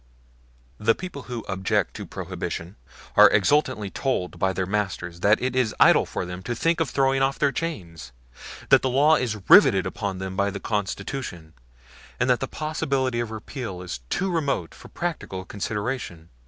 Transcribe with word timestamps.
The 0.79 0.95
people 0.95 1.21
who 1.29 1.45
object 1.47 1.93
to 1.97 2.07
Prohibition 2.07 2.75
are 3.15 3.29
exultantly 3.29 3.91
told 3.91 4.39
by 4.39 4.51
their 4.51 4.65
masters 4.65 5.19
that 5.19 5.39
it 5.39 5.55
is 5.55 5.75
idle 5.79 6.07
for 6.07 6.25
them 6.25 6.41
to 6.41 6.55
think 6.55 6.79
of 6.79 6.89
throwing 6.89 7.21
off 7.21 7.37
their 7.37 7.51
chains; 7.51 8.11
that 8.69 8.81
the 8.81 8.89
law 8.89 9.15
is 9.15 9.37
riveted 9.47 9.85
upon 9.85 10.17
them 10.17 10.35
by 10.35 10.49
the 10.49 10.59
Constitution, 10.59 11.53
and 12.19 12.31
the 12.31 12.47
possibility 12.47 13.19
of 13.19 13.29
repeal 13.29 13.83
is 13.83 13.99
too 14.09 14.31
remote 14.31 14.73
for 14.73 14.87
practical 14.87 15.45
consideration. 15.45 16.29